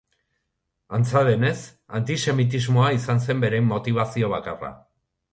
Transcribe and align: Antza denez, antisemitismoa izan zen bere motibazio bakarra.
Antza 0.99 1.21
denez, 1.27 1.57
antisemitismoa 1.99 2.87
izan 2.95 3.21
zen 3.25 3.43
bere 3.43 3.59
motibazio 3.67 4.31
bakarra. 4.33 4.73